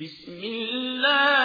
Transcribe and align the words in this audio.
بسم 0.00 0.40
الله 0.44 1.37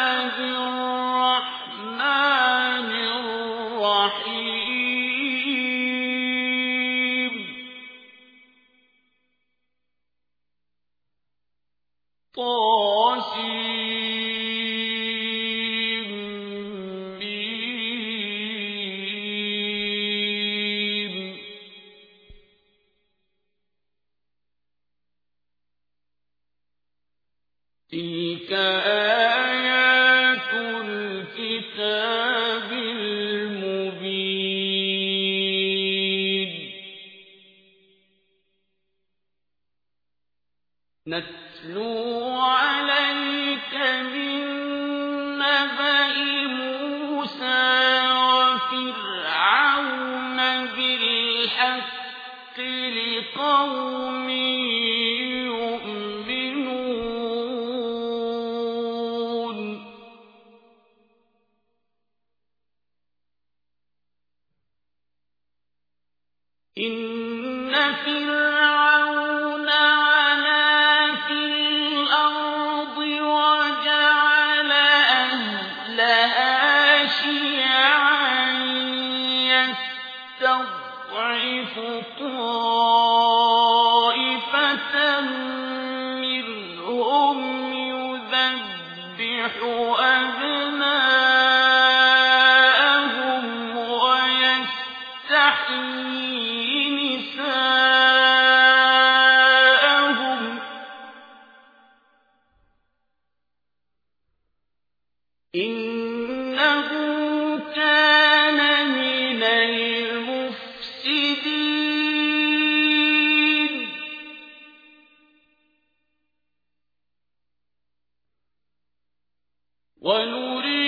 ونريد 120.03 120.82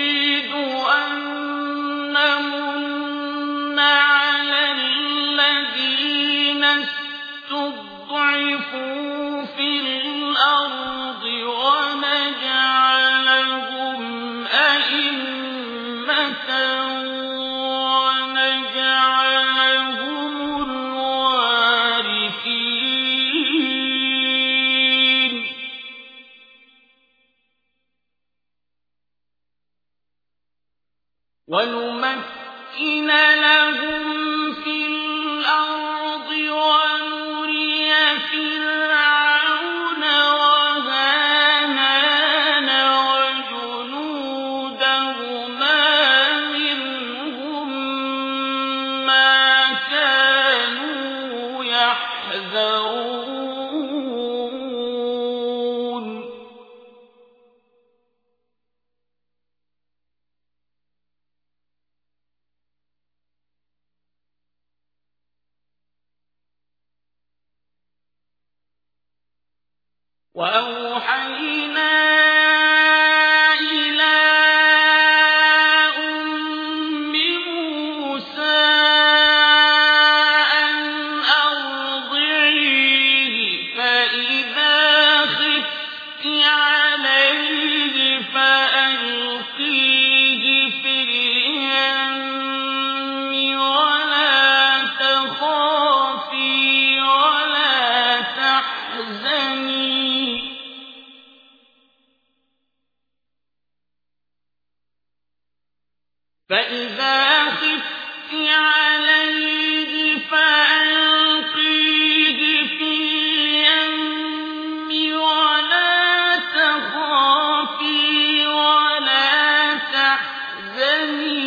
تحزني 120.85 121.44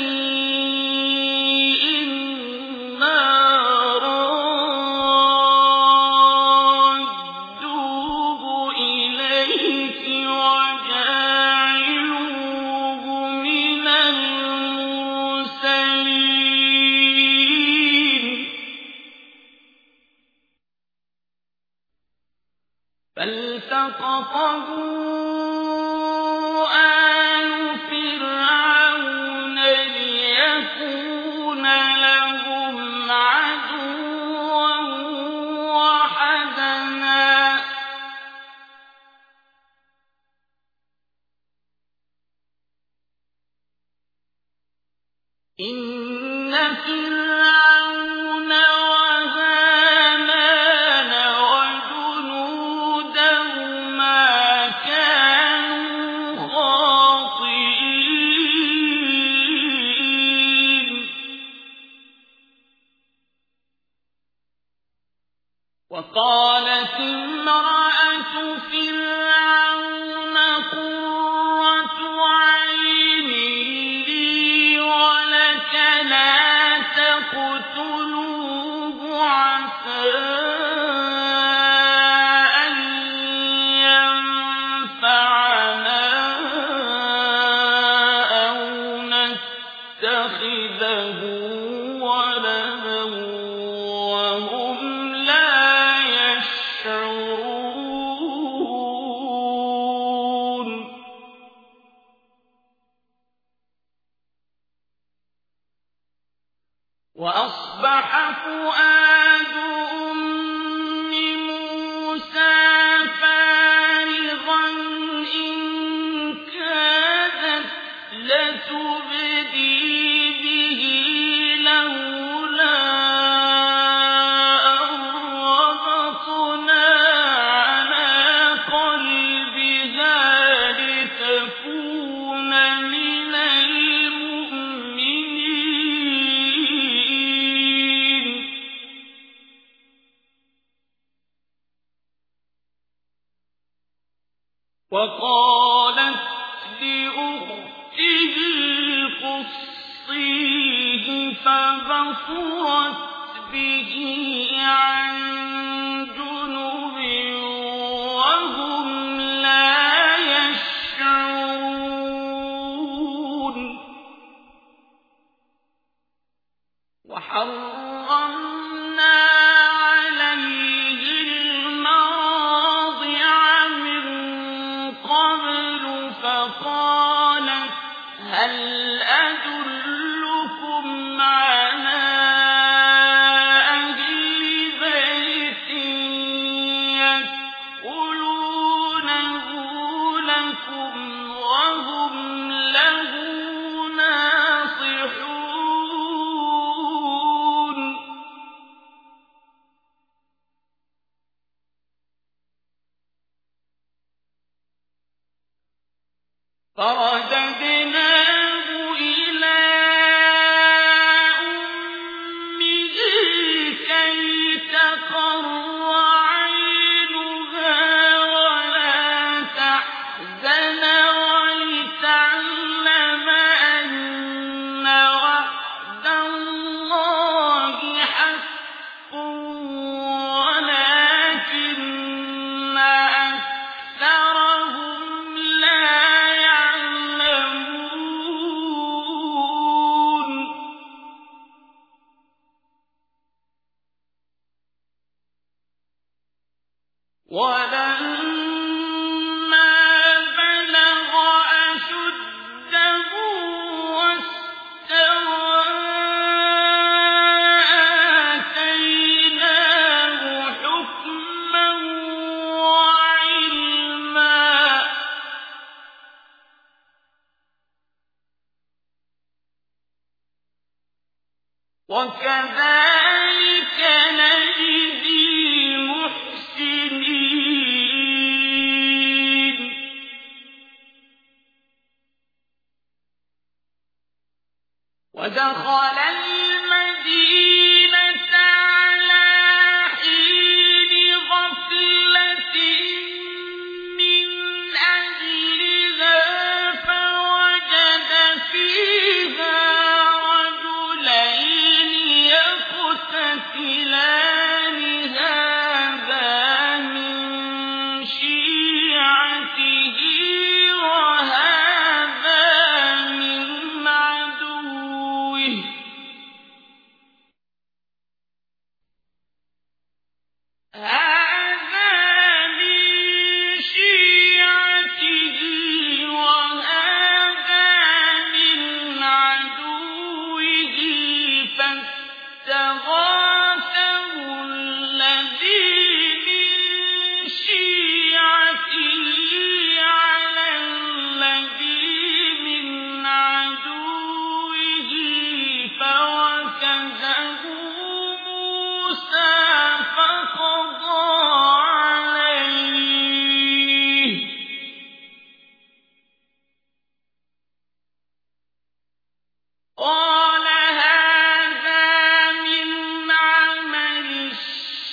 وَلَمَّا 247.29 248.18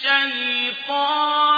الشَّيْطَانِ 0.04 1.52
ۖ 1.52 1.55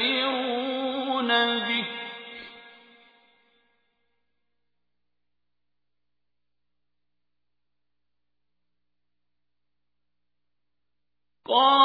يأتمرون 0.00 1.28
بك 1.58 1.86
قال 11.46 11.79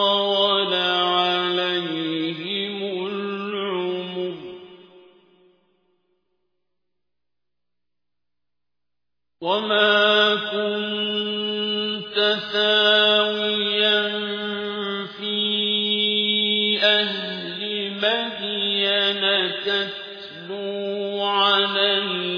طال 0.00 0.74
عليهم 0.74 2.76
العمر 3.06 4.34
وما 9.40 10.34
كنت 10.52 12.16
ساويا 12.52 14.02
في 15.18 15.36
أهل 16.82 17.60
مدين 18.02 19.22
تتلو 19.64 21.22
عليه 21.24 22.35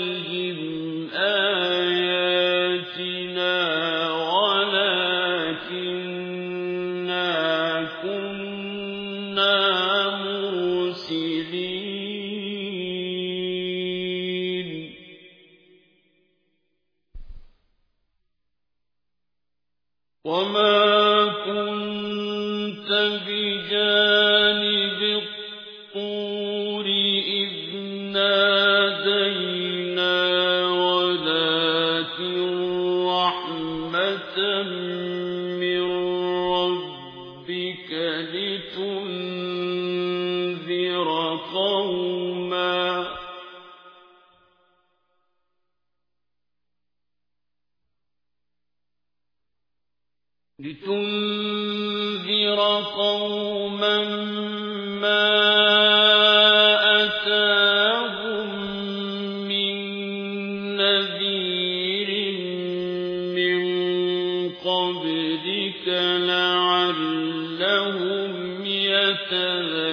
تذكرون 69.30 69.87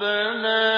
ربنا 0.00 0.73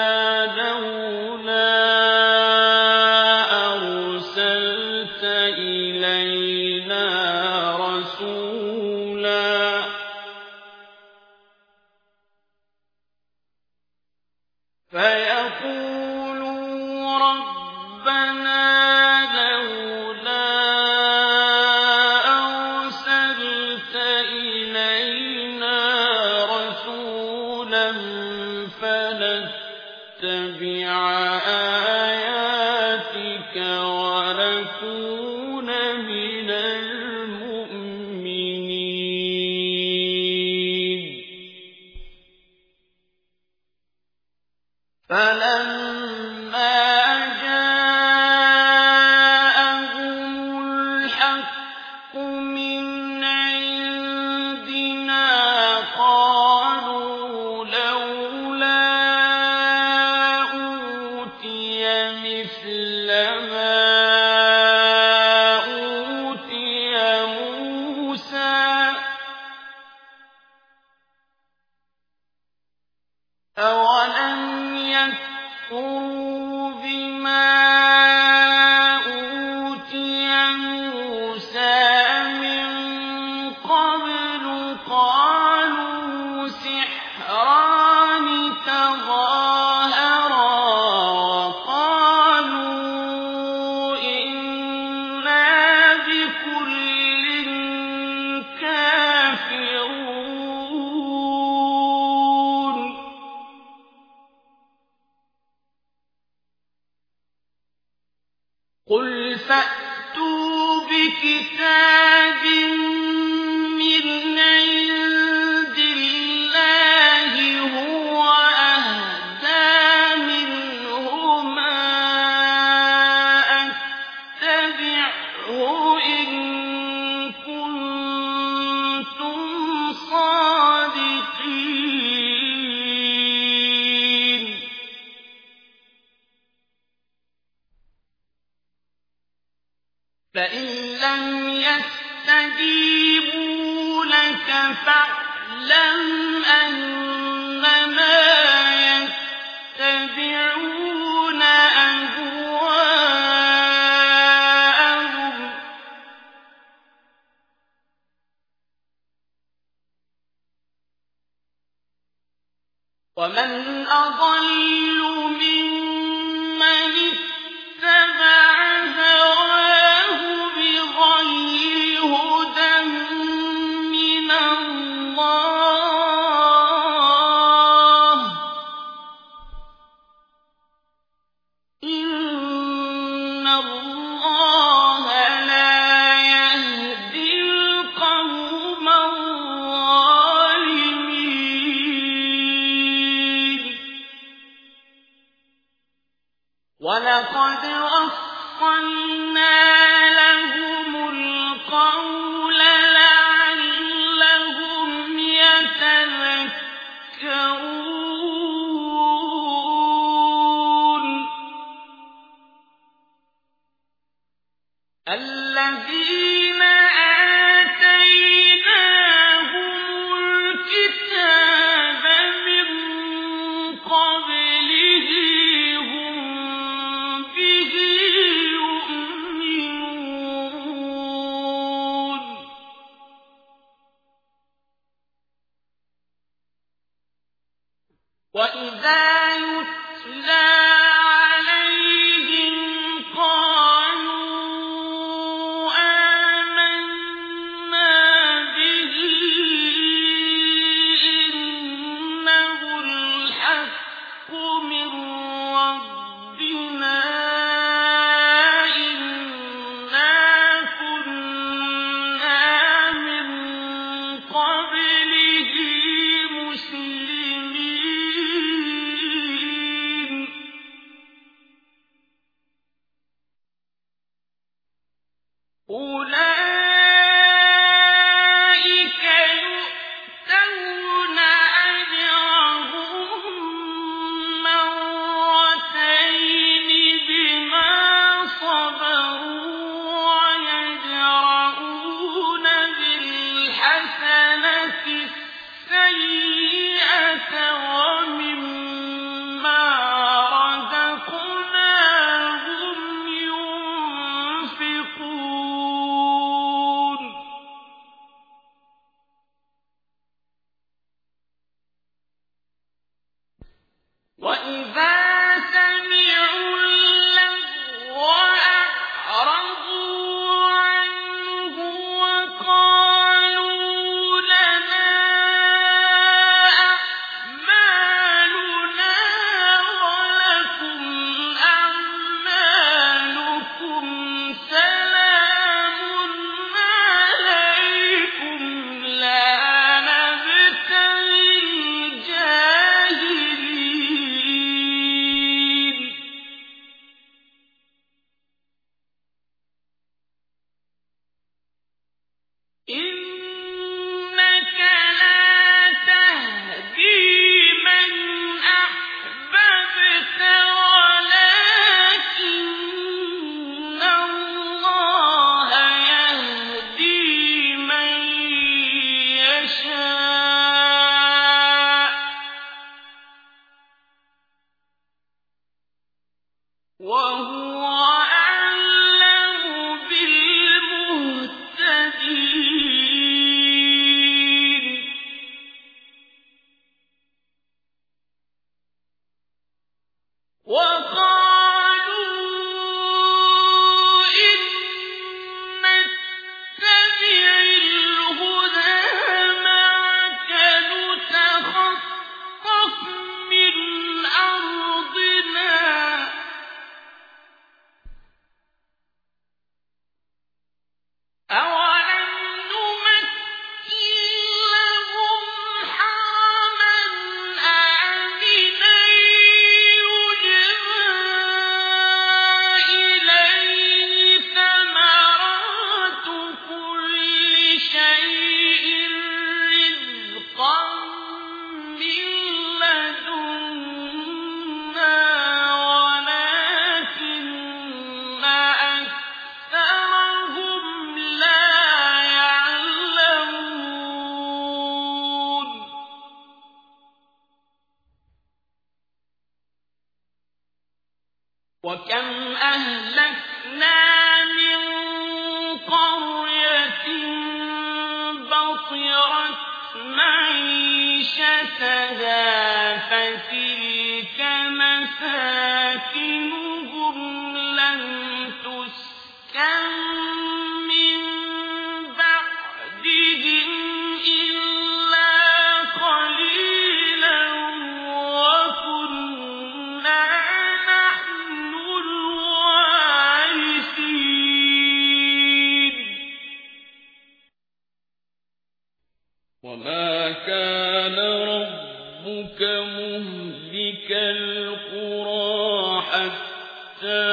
كان 490.27 490.99
ربك 491.29 492.41
مهلك 492.41 493.91
القرى 493.91 495.81
حتى 495.81 497.05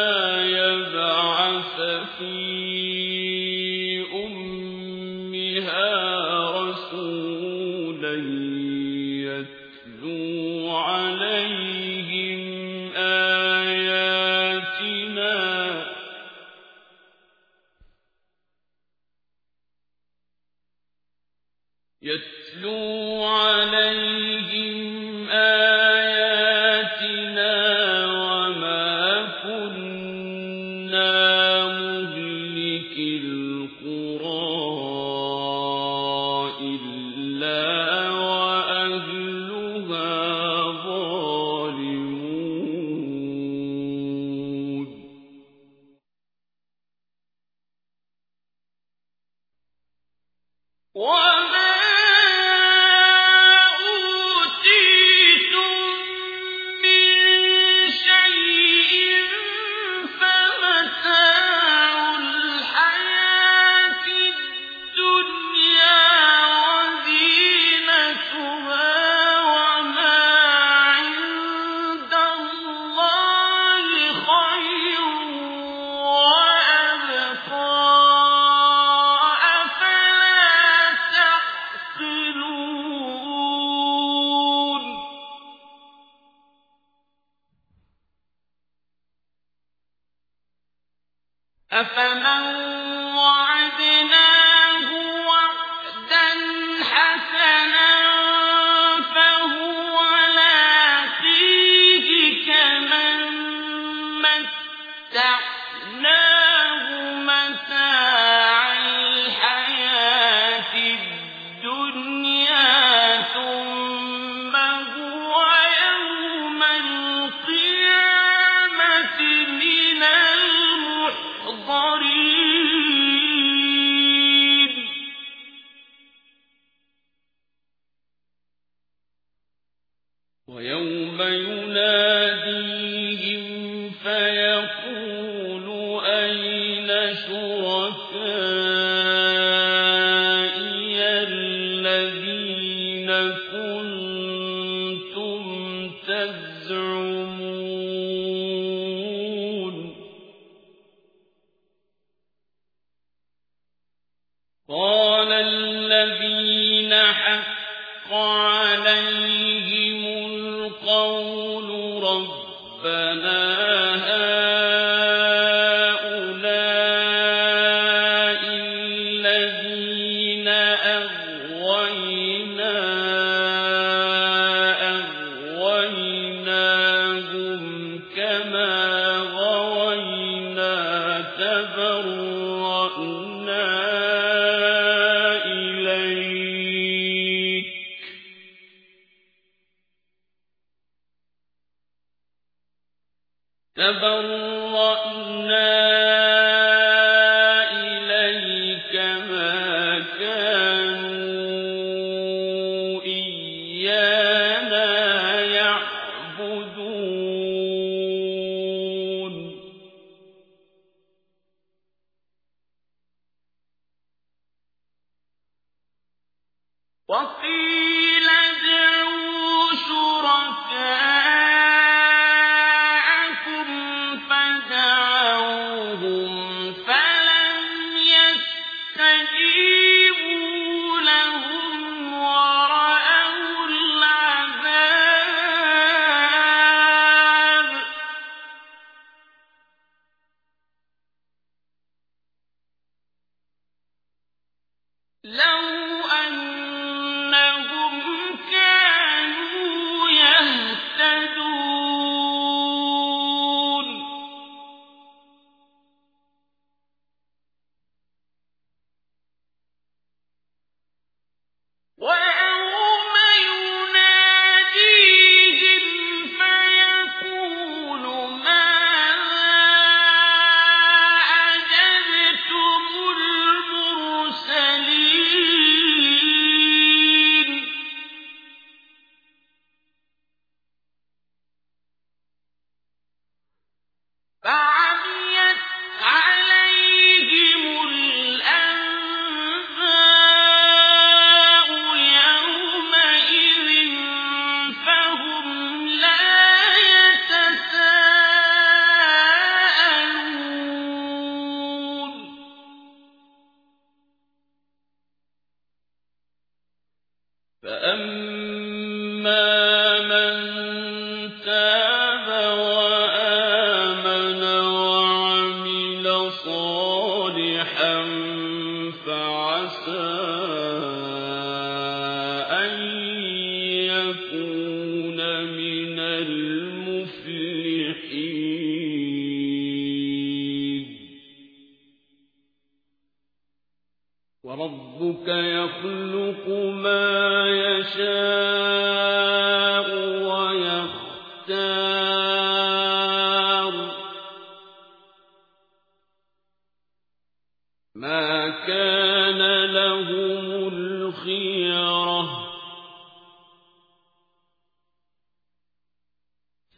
يبعث 0.53 1.77
فيه 2.19 3.04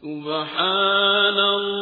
سبحان 0.01 1.37
الله. 1.37 1.76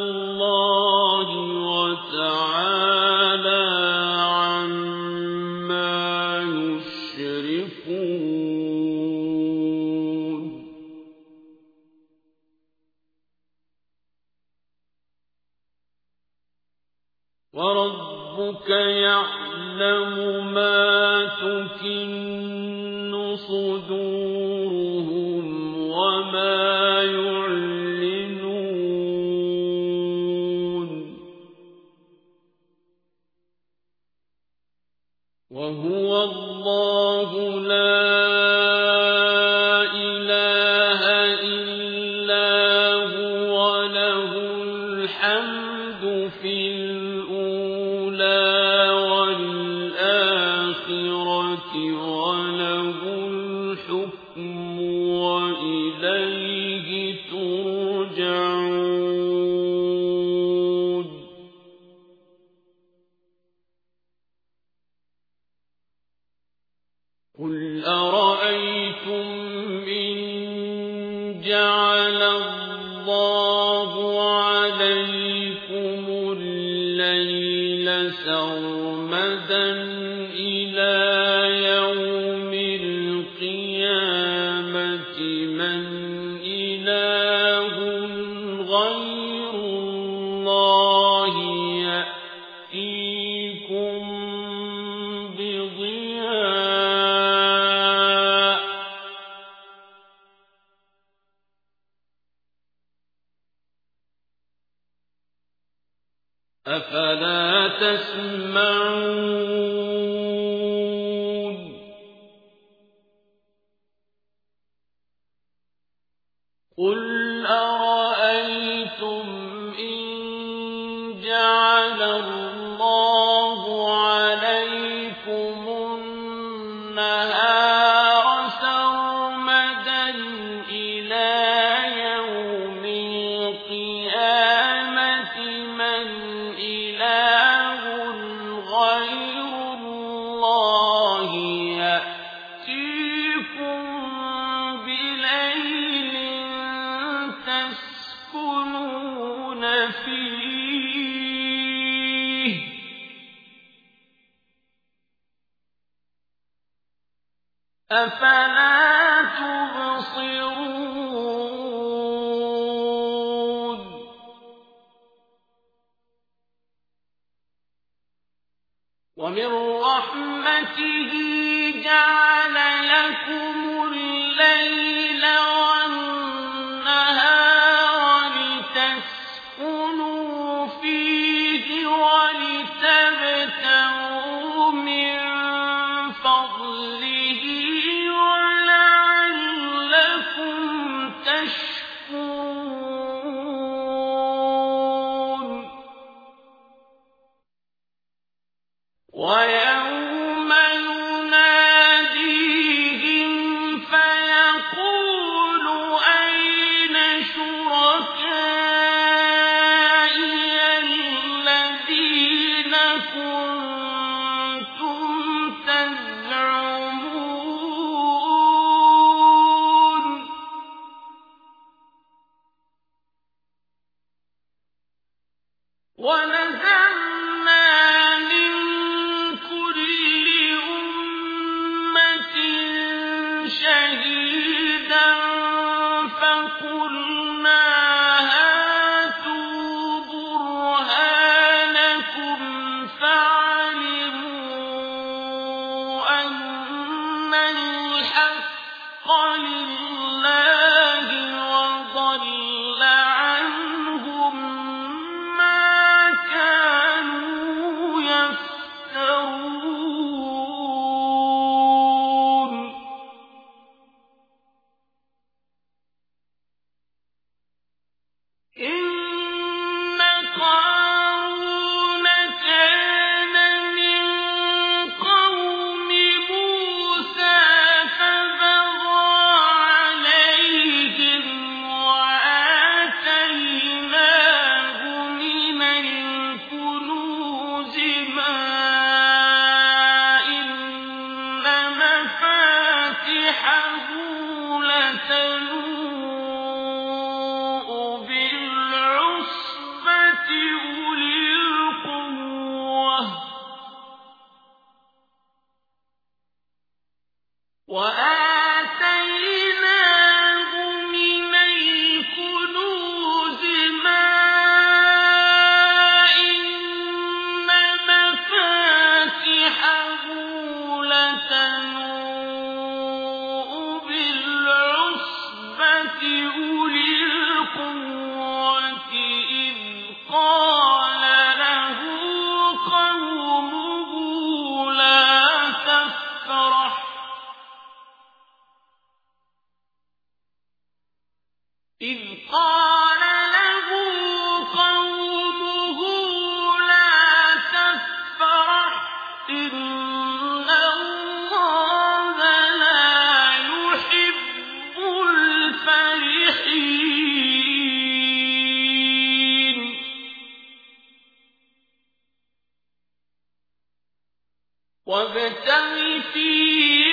وابتغ 364.85 365.99
فيما 366.13 366.84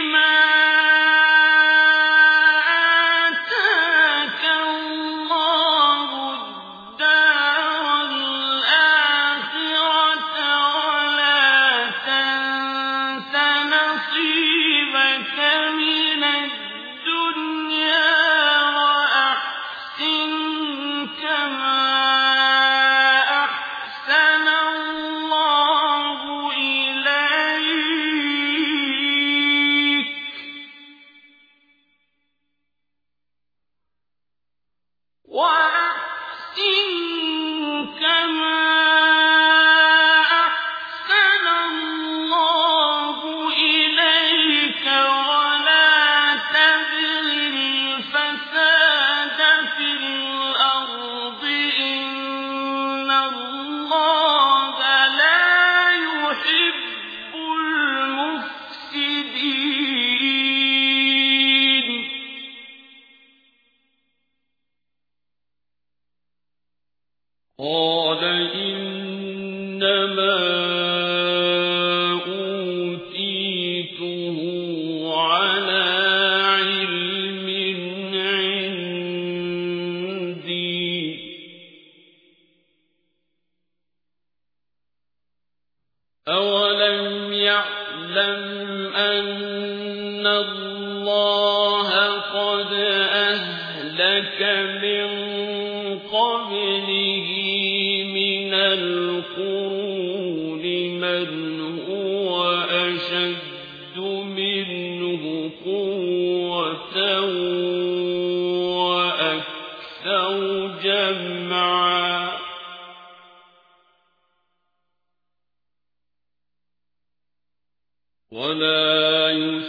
تِلْكَ 118.32 119.62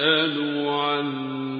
الدَّارُ 0.00 1.51